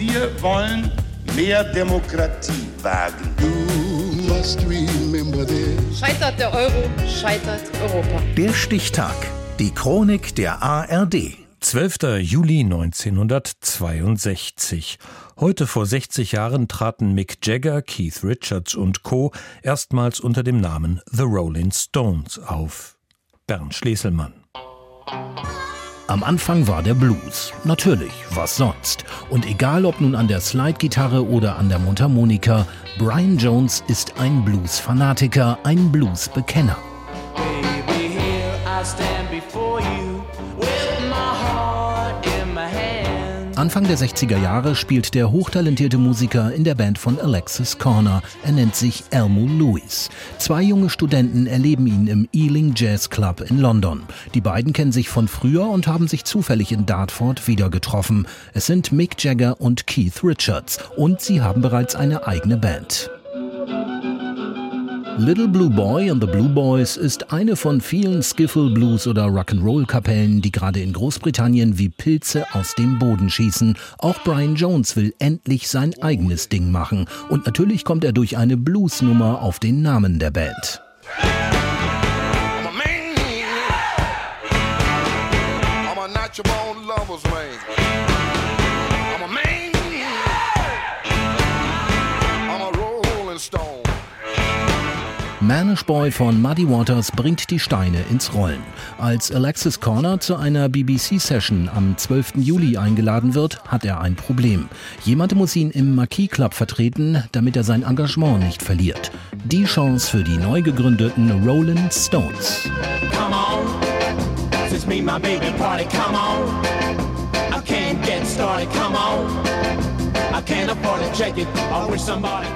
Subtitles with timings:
[0.00, 0.90] Wir wollen
[1.36, 3.36] mehr Demokratie wagen.
[5.94, 8.22] Scheitert der Euro, scheitert Europa.
[8.34, 9.14] Der Stichtag.
[9.58, 11.36] Die Chronik der ARD.
[11.60, 11.96] 12.
[12.20, 14.98] Juli 1962.
[15.38, 19.32] Heute vor 60 Jahren traten Mick Jagger, Keith Richards und Co.
[19.62, 22.96] erstmals unter dem Namen The Rolling Stones auf.
[23.46, 24.32] Bernd Schleselmann.
[26.10, 27.52] Am Anfang war der Blues.
[27.62, 29.04] Natürlich, was sonst?
[29.28, 32.66] Und egal ob nun an der Slide-Gitarre oder an der Mundharmonika,
[32.98, 36.76] Brian Jones ist ein Blues-Fanatiker, ein Blues-Bekenner.
[37.36, 38.16] Baby,
[43.60, 48.22] Anfang der 60er Jahre spielt der hochtalentierte Musiker in der Band von Alexis Corner.
[48.42, 50.08] Er nennt sich Elmo Lewis.
[50.38, 54.04] Zwei junge Studenten erleben ihn im Ealing Jazz Club in London.
[54.32, 58.26] Die beiden kennen sich von früher und haben sich zufällig in Dartford wieder getroffen.
[58.54, 63.10] Es sind Mick Jagger und Keith Richards und sie haben bereits eine eigene Band.
[65.20, 69.84] Little Blue Boy and the Blue Boys ist eine von vielen Skiffle Blues oder Rock'n'Roll
[69.84, 73.76] Kapellen, die gerade in Großbritannien wie Pilze aus dem Boden schießen.
[73.98, 78.56] Auch Brian Jones will endlich sein eigenes Ding machen und natürlich kommt er durch eine
[78.56, 80.80] Bluesnummer auf den Namen der Band.
[95.50, 98.60] Manish Boy von Muddy Waters bringt die Steine ins Rollen.
[98.98, 102.34] Als Alexis Corner zu einer BBC-Session am 12.
[102.36, 104.68] Juli eingeladen wird, hat er ein Problem.
[105.02, 109.10] Jemand muss ihn im Marquis Club vertreten, damit er sein Engagement nicht verliert.
[109.44, 112.70] Die Chance für die neu gegründeten Rolling Stones.
[113.12, 113.50] Come on.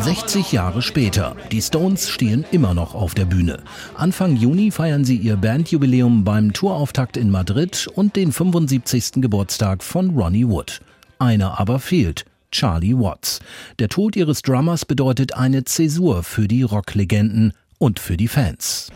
[0.00, 1.36] 60 Jahre später.
[1.52, 3.62] Die Stones stehen immer noch auf der Bühne.
[3.94, 9.22] Anfang Juni feiern sie ihr Bandjubiläum beim Tourauftakt in Madrid und den 75.
[9.22, 10.80] Geburtstag von Ronnie Wood.
[11.18, 12.24] Einer aber fehlt.
[12.50, 13.40] Charlie Watts.
[13.78, 18.90] Der Tod ihres Drummers bedeutet eine Zäsur für die Rocklegenden und für die Fans.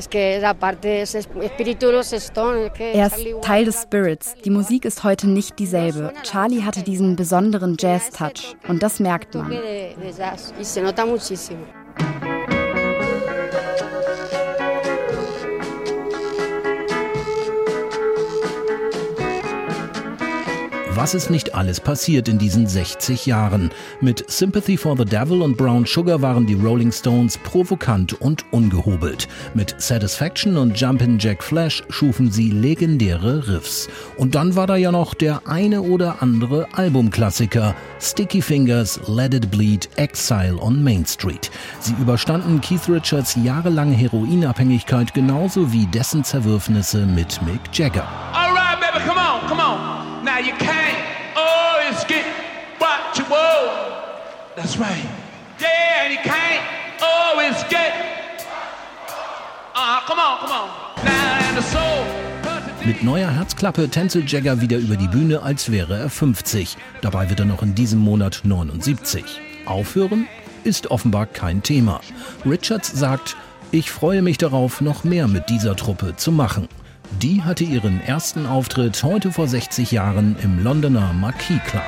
[2.79, 4.35] Er ist Teil des Spirits.
[4.45, 6.13] Die Musik ist heute nicht dieselbe.
[6.25, 9.53] Charlie hatte diesen besonderen Jazz-Touch und das merkt man.
[20.95, 23.71] Was ist nicht alles passiert in diesen 60 Jahren?
[24.03, 29.27] Mit Sympathy for the Devil und Brown Sugar waren die Rolling Stones provokant und ungehobelt.
[29.55, 33.89] Mit Satisfaction und Jumpin' Jack Flash schufen sie legendäre Riffs.
[34.19, 37.75] Und dann war da ja noch der eine oder andere Albumklassiker.
[37.99, 41.51] Sticky Fingers, Let It Bleed, Exile on Main Street.
[41.81, 48.07] Sie überstanden Keith Richards jahrelange Heroinabhängigkeit genauso wie dessen Zerwürfnisse mit Mick Jagger.
[50.47, 50.99] You can't
[51.37, 52.25] always get
[52.79, 53.71] what you want.
[54.57, 55.07] That's right.
[55.61, 56.63] Yeah, and you can't
[57.01, 57.93] always get.
[59.75, 60.69] Uh, come on, come on.
[61.05, 62.23] Now and the soul.
[62.85, 66.77] Mit neuer Herzklappe tänzelt Jagger wieder über die Bühne, als wäre er 50.
[67.01, 69.25] Dabei wird er noch in diesem Monat 79.
[69.67, 70.27] Aufhören
[70.65, 72.01] ist offenbar kein Thema.
[72.45, 73.37] Richards sagt,
[73.71, 76.69] ich freue mich darauf, noch mehr mit dieser Truppe zu machen.
[77.21, 81.83] Die hatte ihren ersten Auftritt heute vor 60 Jahren im Londoner Marquis Club.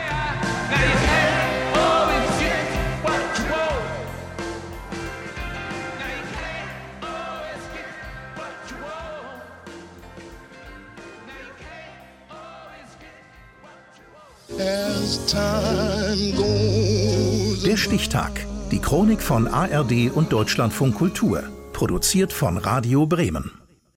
[17.67, 18.47] Der Stichtag.
[18.71, 21.43] Die Chronik von ARD und Deutschlandfunk Kultur.
[21.73, 23.64] Produziert von Radio Bremen.